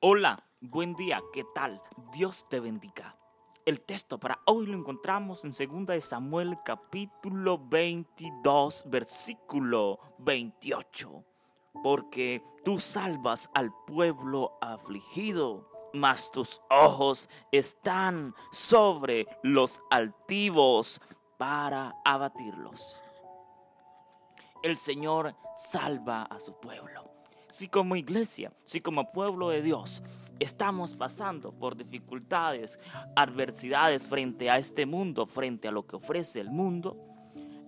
[0.00, 1.82] Hola, buen día, ¿qué tal?
[2.12, 3.18] Dios te bendiga.
[3.66, 11.24] El texto para hoy lo encontramos en 2 de Samuel capítulo 22 versículo 28.
[11.82, 21.02] Porque tú salvas al pueblo afligido, mas tus ojos están sobre los altivos
[21.38, 23.02] para abatirlos.
[24.62, 27.17] El Señor salva a su pueblo
[27.48, 30.02] si como iglesia, si como pueblo de Dios
[30.40, 32.78] estamos pasando por dificultades,
[33.16, 37.07] adversidades frente a este mundo, frente a lo que ofrece el mundo,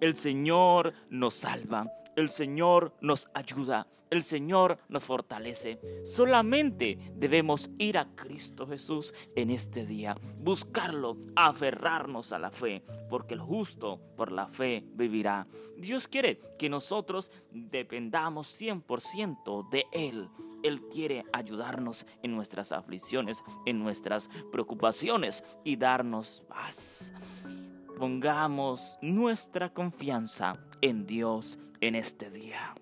[0.00, 5.78] el Señor nos salva, el Señor nos ayuda, el Señor nos fortalece.
[6.04, 13.34] Solamente debemos ir a Cristo Jesús en este día, buscarlo, aferrarnos a la fe, porque
[13.34, 15.46] el justo por la fe vivirá.
[15.76, 20.28] Dios quiere que nosotros dependamos 100% de Él.
[20.64, 27.12] Él quiere ayudarnos en nuestras aflicciones, en nuestras preocupaciones y darnos paz.
[27.98, 32.76] Pongamos nuestra confianza en Dios en este día.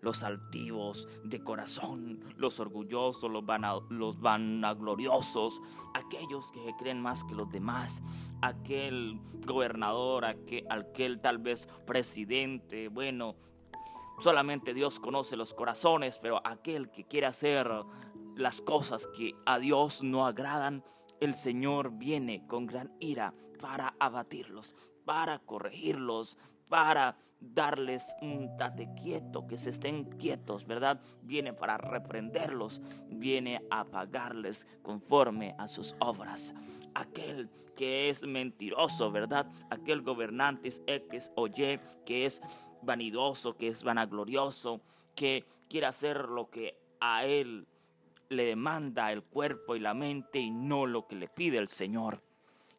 [0.00, 3.42] Los altivos de corazón, los orgullosos, los,
[3.90, 5.60] los vanagloriosos,
[5.94, 8.04] aquellos que creen más que los demás,
[8.40, 13.34] aquel gobernador, aquel, aquel tal vez presidente, bueno,
[14.20, 17.68] solamente Dios conoce los corazones, pero aquel que quiere hacer
[18.36, 20.84] las cosas que a Dios no agradan,
[21.20, 24.74] el Señor viene con gran ira para abatirlos,
[25.04, 26.38] para corregirlos,
[26.68, 31.00] para darles un tate quieto, que se estén quietos, ¿verdad?
[31.22, 36.54] Viene para reprenderlos, viene a pagarles conforme a sus obras.
[36.94, 39.46] Aquel que es mentiroso, ¿verdad?
[39.70, 42.42] Aquel gobernante es X o Y, que es
[42.82, 44.82] vanidoso, que es vanaglorioso,
[45.14, 47.66] que quiere hacer lo que a él
[48.28, 52.22] le demanda el cuerpo y la mente y no lo que le pide el Señor.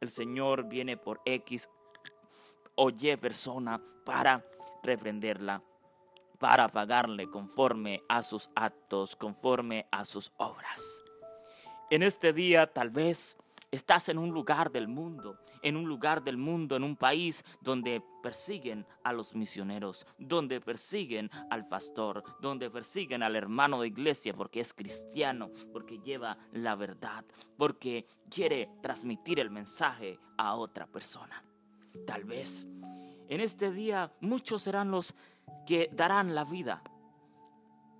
[0.00, 1.68] El Señor viene por X
[2.74, 4.44] o Y persona para
[4.82, 5.62] reprenderla,
[6.38, 11.02] para pagarle conforme a sus actos, conforme a sus obras.
[11.90, 13.36] En este día tal vez
[13.76, 18.02] Estás en un lugar del mundo, en un lugar del mundo, en un país donde
[18.22, 24.60] persiguen a los misioneros, donde persiguen al pastor, donde persiguen al hermano de iglesia porque
[24.60, 27.26] es cristiano, porque lleva la verdad,
[27.58, 31.44] porque quiere transmitir el mensaje a otra persona.
[32.06, 32.66] Tal vez
[33.28, 35.14] en este día muchos serán los
[35.66, 36.82] que darán la vida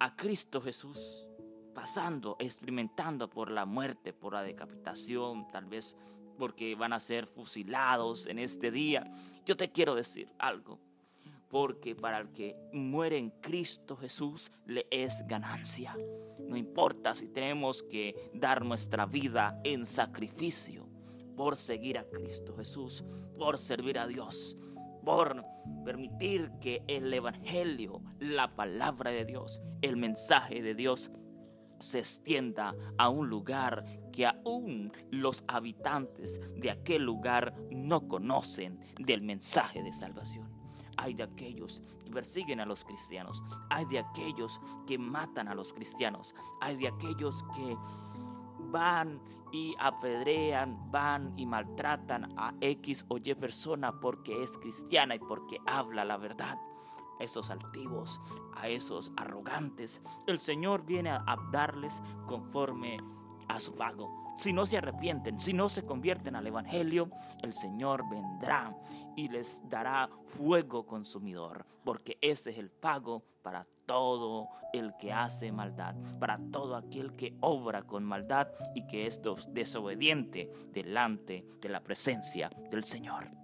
[0.00, 1.29] a Cristo Jesús
[1.72, 5.96] pasando, experimentando por la muerte, por la decapitación, tal vez
[6.38, 9.04] porque van a ser fusilados en este día.
[9.44, 10.78] Yo te quiero decir algo,
[11.48, 15.96] porque para el que muere en Cristo Jesús le es ganancia.
[16.38, 20.88] No importa si tenemos que dar nuestra vida en sacrificio
[21.36, 23.04] por seguir a Cristo Jesús,
[23.38, 24.56] por servir a Dios,
[25.04, 25.44] por
[25.84, 31.10] permitir que el Evangelio, la palabra de Dios, el mensaje de Dios
[31.80, 39.22] se extienda a un lugar que aún los habitantes de aquel lugar no conocen del
[39.22, 40.48] mensaje de salvación.
[40.96, 45.72] Hay de aquellos que persiguen a los cristianos, hay de aquellos que matan a los
[45.72, 47.76] cristianos, hay de aquellos que
[48.70, 49.20] van
[49.52, 55.58] y apedrean, van y maltratan a X o Y persona porque es cristiana y porque
[55.66, 56.58] habla la verdad
[57.20, 58.20] a esos altivos,
[58.54, 60.02] a esos arrogantes.
[60.26, 62.96] El Señor viene a darles conforme
[63.48, 64.20] a su pago.
[64.36, 67.10] Si no se arrepienten, si no se convierten al Evangelio,
[67.42, 68.74] el Señor vendrá
[69.14, 75.52] y les dará fuego consumidor, porque ese es el pago para todo el que hace
[75.52, 81.80] maldad, para todo aquel que obra con maldad y que es desobediente delante de la
[81.80, 83.39] presencia del Señor.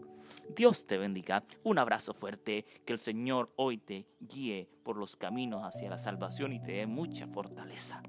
[0.54, 1.44] Dios te bendiga.
[1.62, 2.64] Un abrazo fuerte.
[2.84, 6.86] Que el Señor hoy te guíe por los caminos hacia la salvación y te dé
[6.86, 8.02] mucha fortaleza.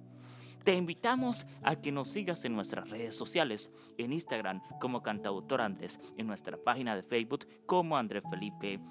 [0.64, 5.98] Te invitamos a que nos sigas en nuestras redes sociales, en Instagram como Cantautor Andrés,
[6.18, 8.82] en nuestra página de Facebook como Andrés Felipe